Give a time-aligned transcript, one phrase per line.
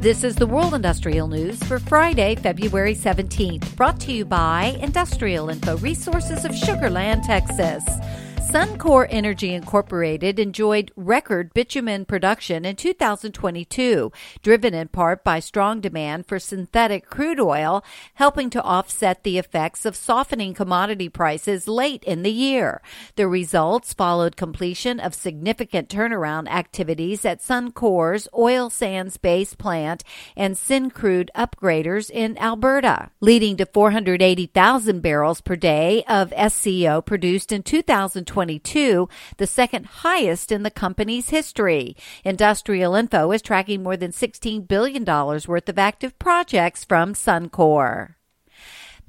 [0.00, 5.50] This is the World Industrial News for Friday, February 17th, brought to you by Industrial
[5.50, 7.84] Info Resources of Sugar Land, Texas.
[8.50, 14.10] Suncor Energy Incorporated enjoyed record bitumen production in 2022,
[14.42, 19.86] driven in part by strong demand for synthetic crude oil, helping to offset the effects
[19.86, 22.82] of softening commodity prices late in the year.
[23.14, 30.02] The results followed completion of significant turnaround activities at Suncor's oil sands base plant
[30.36, 37.62] and Syncrude upgraders in Alberta, leading to 480,000 barrels per day of SCO produced in
[37.62, 41.96] 2022 2022, the second highest in the company's history.
[42.24, 48.14] Industrial Info is tracking more than $16 billion worth of active projects from Suncor.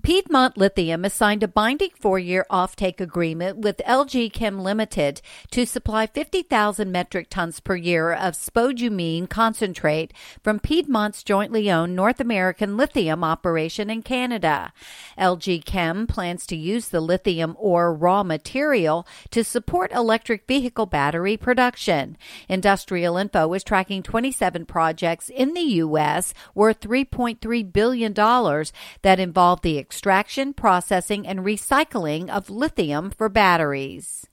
[0.03, 5.67] Piedmont Lithium has signed a binding four year offtake agreement with LG Chem Limited to
[5.67, 10.11] supply 50,000 metric tons per year of spodumene concentrate
[10.43, 14.73] from Piedmont's jointly owned North American lithium operation in Canada.
[15.19, 21.37] LG Chem plans to use the lithium ore raw material to support electric vehicle battery
[21.37, 22.17] production.
[22.49, 26.33] Industrial Info is tracking 27 projects in the U.S.
[26.55, 34.25] worth $3.3 billion that involve the extraction, processing, and recycling of lithium for batteries.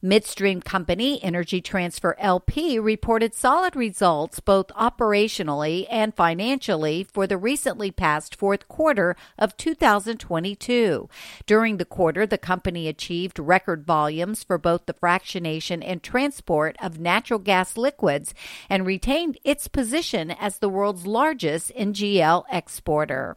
[0.00, 7.90] Midstream company Energy Transfer LP reported solid results both operationally and financially for the recently
[7.90, 11.10] passed fourth quarter of 2022.
[11.44, 16.98] During the quarter, the company achieved record volumes for both the fractionation and transport of
[16.98, 18.32] natural gas liquids
[18.70, 23.36] and retained its position as the world's largest NGL exporter